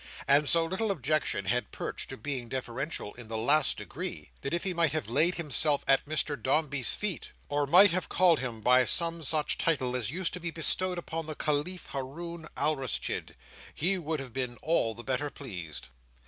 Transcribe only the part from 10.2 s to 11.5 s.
to be bestowed upon the